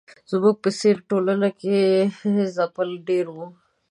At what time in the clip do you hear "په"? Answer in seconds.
0.63-0.69